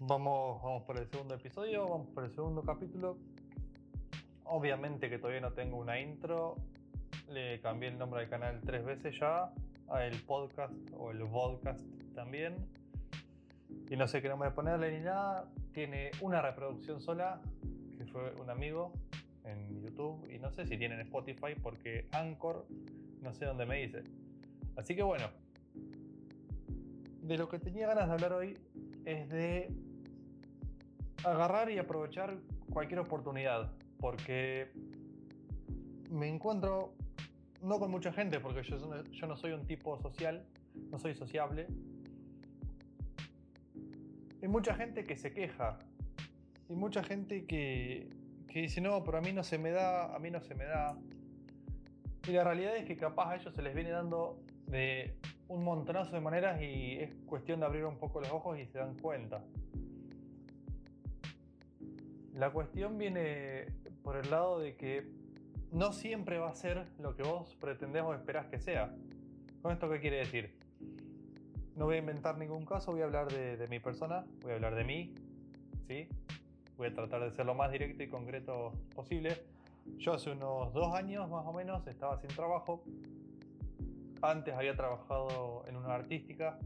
[0.00, 3.18] Vamos, vamos por el segundo episodio, vamos por el segundo capítulo.
[4.44, 6.54] Obviamente que todavía no tengo una intro.
[7.28, 9.52] Le cambié el nombre al canal tres veces ya.
[9.88, 11.80] A el podcast o el podcast
[12.14, 12.54] también.
[13.90, 15.50] Y no sé qué nombre ponerle ni nada.
[15.72, 17.42] Tiene una reproducción sola,
[17.96, 18.92] que fue un amigo
[19.42, 20.30] en YouTube.
[20.32, 22.66] Y no sé si tiene en Spotify porque Anchor
[23.20, 24.04] no sé dónde me dice.
[24.76, 25.28] Así que bueno.
[27.20, 28.56] De lo que tenía ganas de hablar hoy
[29.04, 29.87] es de
[31.24, 32.38] agarrar y aprovechar
[32.70, 34.70] cualquier oportunidad, porque
[36.10, 36.94] me encuentro
[37.62, 40.44] no con mucha gente, porque yo, no soy un tipo social,
[40.90, 41.66] no soy sociable.
[44.40, 45.78] Hay mucha gente que se queja,
[46.68, 48.10] y mucha gente que,
[48.46, 50.64] que dice, no, pero a mí no se me da, a mí no se me
[50.64, 50.96] da.
[52.28, 55.16] Y la realidad es que capaz a ellos se les viene dando de
[55.48, 58.78] un montonazo de maneras y es cuestión de abrir un poco los ojos y se
[58.78, 59.42] dan cuenta.
[62.38, 63.66] La cuestión viene
[64.04, 65.10] por el lado de que
[65.72, 68.94] no siempre va a ser lo que vos pretendés o esperás que sea.
[69.60, 70.56] ¿Con esto qué quiere decir?
[71.74, 74.76] No voy a inventar ningún caso, voy a hablar de, mi persona, voy a hablar
[74.76, 75.12] de mí,
[75.88, 76.06] ¿sí?
[76.76, 79.36] Voy a tratar de ser lo más directo y concreto posible.
[79.96, 82.84] Yo hace unos dos años más o menos estaba sin trabajo.
[84.22, 86.56] Antes había trabajado en una artística,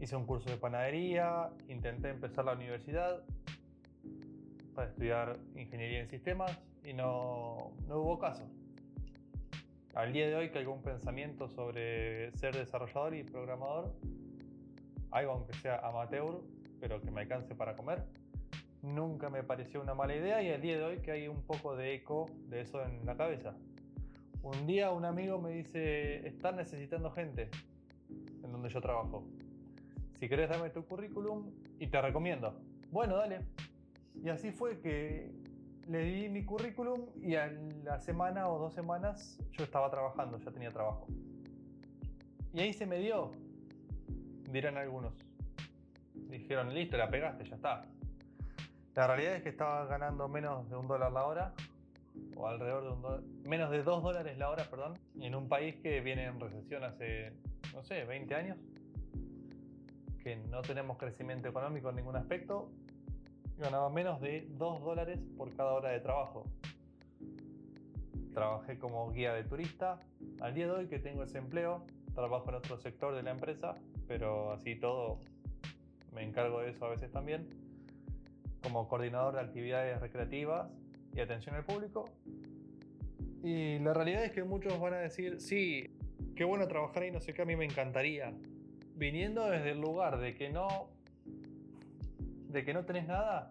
[0.00, 3.22] hice un curso de panadería, intenté empezar la universidad,
[4.76, 8.46] para estudiar ingeniería en sistemas y no, no hubo caso.
[9.94, 13.94] Al día de hoy que algún pensamiento sobre ser desarrollador y programador,
[15.10, 16.42] algo aunque sea amateur,
[16.78, 18.04] pero que me alcance para comer,
[18.82, 21.74] nunca me pareció una mala idea y al día de hoy que hay un poco
[21.74, 23.54] de eco de eso en la cabeza.
[24.42, 27.48] Un día un amigo me dice, están necesitando gente
[28.44, 29.24] en donde yo trabajo.
[30.20, 32.54] Si querés dame tu currículum y te recomiendo.
[32.90, 33.40] Bueno, dale.
[34.22, 35.30] Y así fue que
[35.88, 37.52] le di mi currículum y a
[37.84, 41.06] la semana o dos semanas yo estaba trabajando, ya tenía trabajo.
[42.52, 43.32] Y ahí se me dio,
[44.50, 45.12] dirán algunos.
[46.14, 47.84] Dijeron, listo, la pegaste, ya está.
[48.94, 51.54] La realidad es que estaba ganando menos de un dólar la hora,
[52.34, 55.76] o alrededor de un dólar, menos de dos dólares la hora, perdón, en un país
[55.76, 57.34] que viene en recesión hace,
[57.74, 58.56] no sé, 20 años,
[60.22, 62.70] que no tenemos crecimiento económico en ningún aspecto,
[63.58, 66.44] ganaba menos de 2 dólares por cada hora de trabajo.
[68.34, 70.00] Trabajé como guía de turista.
[70.40, 73.76] Al día de hoy que tengo ese empleo, trabajo en otro sector de la empresa,
[74.06, 75.20] pero así todo
[76.12, 77.48] me encargo de eso a veces también.
[78.62, 80.70] Como coordinador de actividades recreativas
[81.14, 82.10] y atención al público.
[83.42, 85.96] Y la realidad es que muchos van a decir, sí,
[86.34, 88.32] qué bueno trabajar ahí, no sé qué, a mí me encantaría.
[88.96, 90.88] Viniendo desde el lugar de que no
[92.48, 93.48] de que no tenés nada,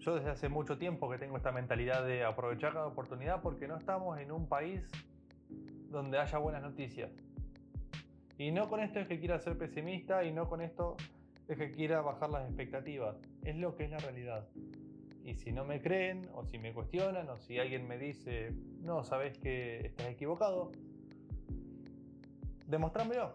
[0.00, 3.76] yo desde hace mucho tiempo que tengo esta mentalidad de aprovechar cada oportunidad porque no
[3.76, 4.82] estamos en un país
[5.90, 7.10] donde haya buenas noticias.
[8.38, 10.96] Y no con esto es que quiera ser pesimista y no con esto
[11.48, 13.16] es que quiera bajar las expectativas.
[13.44, 14.48] Es lo que es la realidad.
[15.24, 19.04] Y si no me creen o si me cuestionan o si alguien me dice, no,
[19.04, 20.72] sabes que estás equivocado,
[22.66, 23.34] demostrámelo.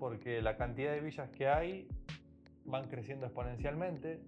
[0.00, 1.86] Porque la cantidad de villas que hay
[2.70, 4.20] van creciendo exponencialmente.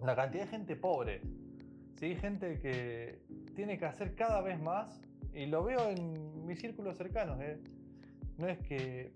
[0.00, 1.20] La cantidad de gente pobre,
[1.96, 2.14] ¿sí?
[2.16, 3.20] gente que
[3.54, 5.00] tiene que hacer cada vez más,
[5.32, 7.40] y lo veo en mis círculos cercanos.
[7.40, 7.58] ¿eh?
[8.38, 9.12] No es que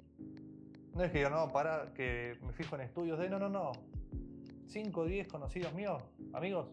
[0.95, 3.73] no es que yo no, para que me fijo en estudios de no, no, no.
[4.67, 6.03] 5 o 10 conocidos míos,
[6.33, 6.69] amigos,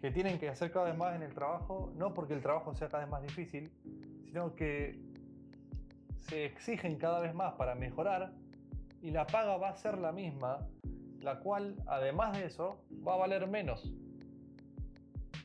[0.00, 2.88] que tienen que hacer cada vez más en el trabajo, no porque el trabajo sea
[2.88, 3.70] cada vez más difícil,
[4.24, 4.98] sino que
[6.20, 8.32] se exigen cada vez más para mejorar
[9.04, 10.66] y la paga va a ser la misma,
[11.20, 13.92] la cual, además de eso, va a valer menos.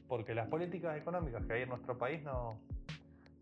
[0.08, 2.58] Porque las políticas económicas que hay en nuestro país no,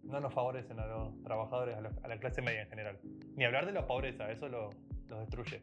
[0.02, 3.00] no nos favorecen a los trabajadores, a la, clase media en general.
[3.36, 4.72] Ni hablar de la pobreza, eso lo,
[5.08, 5.62] los destruye.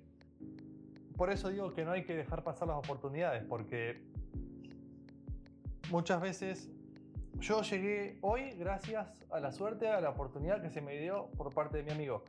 [1.16, 4.04] Por eso digo que no hay que dejar pasar las oportunidades, porque
[5.90, 6.70] muchas veces
[7.40, 11.52] yo llegué hoy gracias a la suerte, a la oportunidad que se me dio por
[11.52, 12.22] parte de mi amigo.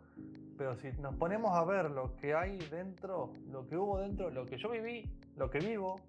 [0.58, 4.46] Pero si nos ponemos a ver lo que hay dentro, lo que hubo dentro, lo
[4.46, 6.00] que yo viví, lo que vivo,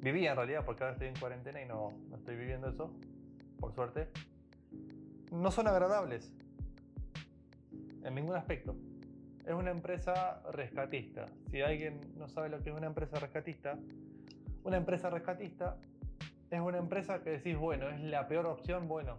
[0.00, 2.92] viví en realidad porque ahora estoy en cuarentena y no, no estoy viviendo eso,
[3.58, 4.08] por suerte,
[5.32, 6.32] no son agradables
[8.04, 8.76] en ningún aspecto.
[9.44, 11.26] Es una empresa rescatista.
[11.50, 13.78] Si alguien no sabe lo que es una empresa rescatista,
[14.62, 15.76] una empresa rescatista
[16.50, 19.16] es una empresa que decís, bueno, es la peor opción, bueno,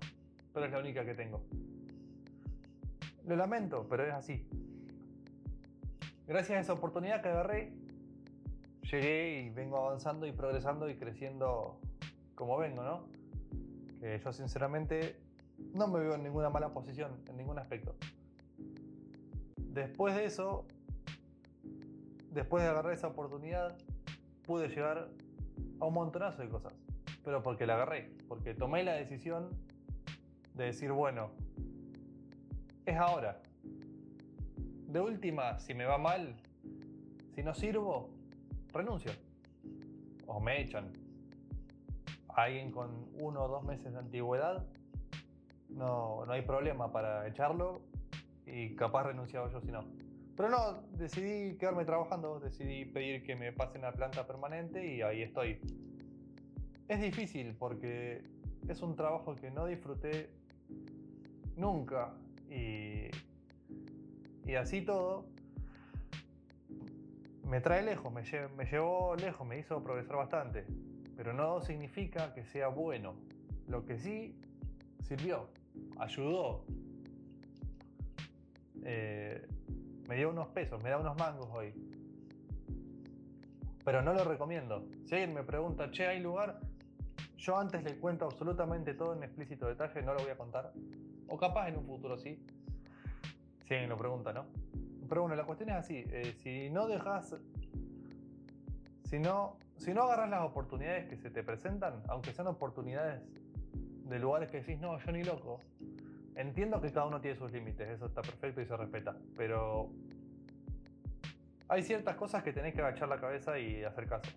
[0.54, 1.42] pero es la única que tengo.
[3.26, 4.46] Lo lamento, pero es así.
[6.28, 7.74] gracias a esa oportunidad que agarré,
[8.90, 11.80] llegué y vengo avanzando y progresando y creciendo
[12.36, 13.08] como vengo, ¿no?
[14.00, 15.20] Que yo sinceramente
[15.74, 17.96] no me veo en ninguna mala posición, en ningún aspecto.
[19.58, 20.66] Después de eso,
[22.32, 23.78] después de agarrar esa oportunidad,
[24.44, 25.10] pude llegar
[25.80, 26.74] a un montonazo de cosas.
[27.24, 29.50] Pero porque la agarré, porque tomé la decisión
[30.56, 31.32] de decir, bueno,
[32.92, 33.42] es ahora.
[34.88, 36.36] De última, si me va mal,
[37.34, 38.10] si no sirvo,
[38.74, 39.12] renuncio.
[40.28, 40.92] O me echan.
[42.30, 44.66] Alguien con uno o dos meses de antigüedad,
[45.70, 47.82] no, no hay problema para echarlo
[48.46, 49.86] y capaz renunciaba yo si no.
[50.36, 55.22] Pero no, decidí quedarme trabajando, decidí pedir que me pasen a planta permanente y ahí
[55.22, 55.60] estoy.
[56.88, 58.24] Es difícil porque
[58.68, 60.30] es un trabajo que no disfruté
[61.56, 62.14] nunca
[62.52, 63.10] y,
[64.56, 65.26] así todo
[67.46, 68.22] me trae lejos, me,
[68.58, 70.66] me llevó lejos, me hizo progresar bastante,
[71.16, 73.16] pero no significa que sea bueno.
[73.68, 74.38] Lo que sí
[75.00, 75.50] sirvió,
[75.98, 76.66] ayudó.
[78.84, 79.48] Eh,
[80.08, 81.74] me dio unos pesos, me da unos mangos hoy.
[83.84, 84.86] Pero no lo recomiendo.
[85.06, 86.60] Si alguien me pregunta, che, ¿hay lugar?
[87.38, 90.72] Yo antes le cuento absolutamente todo en explícito detalle, no lo voy a contar.
[91.28, 92.40] O capaz en un futuro sí.
[93.66, 94.46] Si alguien lo pregunta, ¿no?
[95.08, 96.04] Pero bueno, la cuestión es así.
[96.08, 97.36] Eh, si no dejas...
[99.04, 103.22] Si no, si no agarras las oportunidades que se te presentan, aunque sean oportunidades
[103.74, 105.60] de lugares que decís, no, yo ni loco,
[106.36, 109.90] Entiendo que cada uno tiene sus límites, eso está perfecto y se respeta, pero
[111.68, 114.32] hay ciertas cosas que tenés que agachar la cabeza y hacer caso.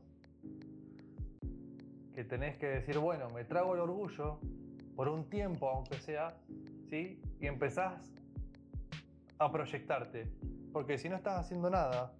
[2.15, 4.39] Que tenés que decir, bueno, me trago el orgullo
[4.97, 6.37] por un tiempo, aunque sea,
[6.95, 8.13] Y empezás
[9.39, 10.29] a proyectarte.
[10.73, 12.13] Porque si no estás haciendo nada,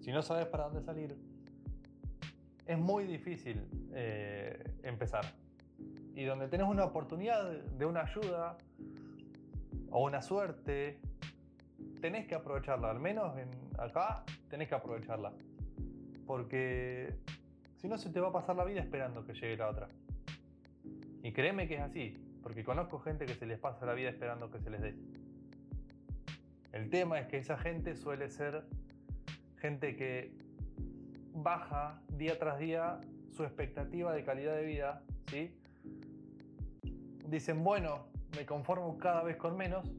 [0.00, 1.16] si no sabes para dónde salir,
[2.66, 3.62] es muy difícil
[3.92, 5.24] eh, empezar.
[6.14, 8.56] Y donde tenés una oportunidad de una ayuda,
[9.90, 10.98] o una suerte,
[12.00, 13.48] tenés que aprovecharla, al menos en
[13.78, 15.32] acá tenés que aprovecharla.
[16.26, 17.14] Porque
[17.76, 19.88] si no se te va a pasar la vida esperando que llegue la otra.
[21.22, 24.50] Y créeme que es así, porque conozco gente que se les pasa la vida esperando
[24.50, 24.94] que se les dé.
[26.72, 28.64] El tema es que esa gente suele ser
[29.56, 30.36] gente que
[31.32, 33.00] baja día tras día
[33.30, 35.56] su expectativa de calidad de vida, ¿sí?
[37.26, 39.90] Dicen, bueno, me conformo cada vez con menos.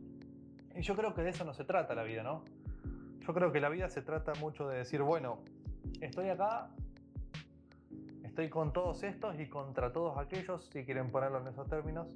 [0.76, 2.46] Y yo creo que de eso no se trata la vida, ¿no?
[3.22, 5.40] Yo creo que la vida se trata mucho de decir, bueno,
[6.00, 6.70] estoy acá,
[8.24, 12.08] estoy con todos estos y contra todos aquellos, si quieren ponerlo en esos términos,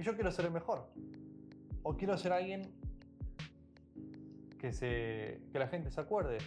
[0.00, 0.86] y yo quiero ser el mejor.
[1.82, 2.72] O quiero ser alguien
[4.58, 6.38] que, se, que la gente se acuerde,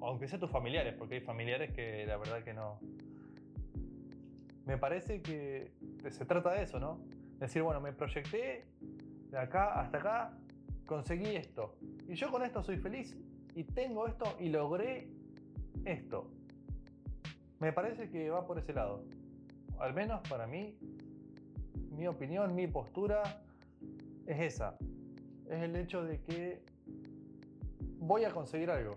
[0.00, 2.80] aunque sea tus familiares, porque hay familiares que la verdad que no.
[4.64, 5.72] Me parece que
[6.08, 7.02] se trata de eso, ¿no?
[7.38, 8.64] Decir, bueno, me proyecté
[9.30, 10.38] de acá hasta acá,
[10.86, 11.76] conseguí esto.
[12.08, 13.14] Y yo con esto soy feliz
[13.54, 15.10] y tengo esto y logré
[15.84, 16.30] esto.
[17.58, 19.04] Me parece que va por ese lado.
[19.78, 20.78] Al menos para mí,
[22.00, 23.42] mi opinión, mi postura
[24.26, 24.78] es esa.
[25.50, 26.62] Es el hecho de que
[27.98, 28.96] voy a conseguir algo.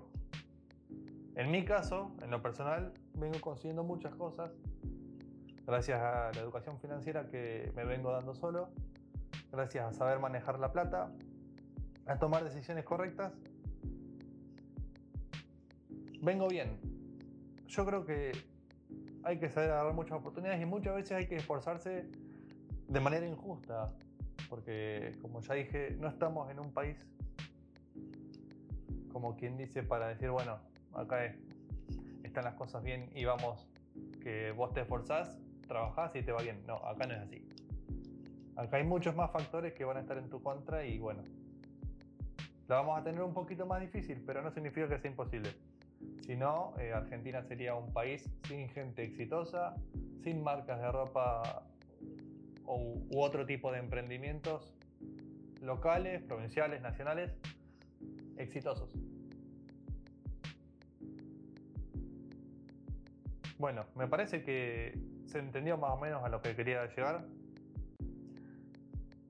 [1.36, 4.52] En mi caso, en lo personal, vengo consiguiendo muchas cosas
[5.68, 8.70] gracias a la educación financiera que me vengo dando solo,
[9.52, 11.12] gracias a saber manejar la plata,
[12.06, 13.34] a tomar decisiones correctas,
[16.22, 16.80] vengo bien.
[17.68, 18.32] Yo creo que
[19.24, 22.10] hay que saber agarrar muchas oportunidades y muchas veces hay que esforzarse
[22.94, 23.92] de manera injusta,
[24.50, 26.96] porque como ya dije, no estamos en un país
[29.12, 30.60] como quien dice para decir, bueno,
[30.94, 31.36] acá
[32.24, 33.68] están las cosas bien y vamos,
[34.22, 36.62] que vos te esforzás trabajás y te va bien.
[36.68, 37.48] No, acá no es así.
[38.56, 41.24] Acá hay muchos más factores que van a estar en tu contra y bueno,
[42.68, 45.50] la vamos a tener un poquito más difícil, pero no significa que sea imposible.
[46.22, 49.74] Si no, eh, Argentina sería un país sin gente exitosa,
[50.24, 51.64] sin marcas de ropa
[52.66, 54.74] u otro tipo de emprendimientos
[55.62, 57.34] locales, provinciales, nacionales,
[58.38, 58.94] exitosos.
[63.58, 67.26] Bueno, me parece que se entendió más o menos a lo que quería llegar.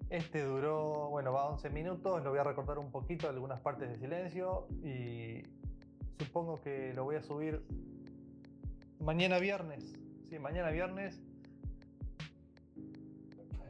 [0.09, 3.97] Este duró, bueno, va 11 minutos, lo voy a recortar un poquito, algunas partes de
[3.97, 5.43] silencio y
[6.19, 7.63] supongo que lo voy a subir
[8.99, 9.93] mañana viernes.
[10.29, 11.21] Sí, mañana viernes.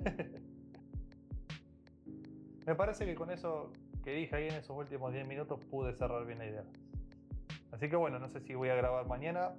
[2.66, 3.72] Me parece que con eso
[4.04, 6.64] que dije ahí en esos últimos 10 minutos pude cerrar bien la idea.
[7.72, 9.54] Así que bueno, no sé si voy a grabar mañana.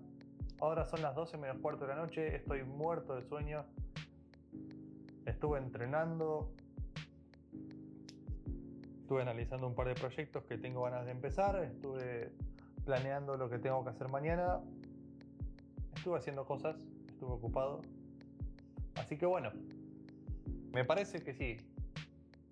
[0.61, 3.65] Ahora son las 12 menos cuarto de la noche, estoy muerto de sueño.
[5.27, 6.53] Estuve entrenando.
[9.01, 11.63] Estuve analizando un par de proyectos que tengo ganas de empezar.
[11.65, 12.33] Estuve
[12.85, 14.61] planeando lo que tengo que hacer mañana.
[15.97, 16.77] Estuve haciendo cosas,
[17.09, 17.81] estuve ocupado.
[18.97, 19.51] Así que bueno,
[20.75, 21.57] me parece que sí.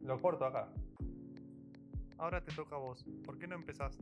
[0.00, 0.68] Lo corto acá.
[2.18, 3.04] Ahora te toca a vos.
[3.24, 3.98] ¿Por qué no empezás?